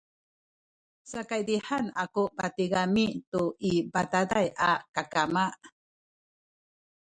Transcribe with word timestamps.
sakaydihan 1.11 1.85
kaku 1.97 2.23
patigami 2.37 3.07
tu 3.31 3.43
i 3.69 3.73
bataday 3.93 4.47
a 4.69 4.71
kakama 4.95 5.45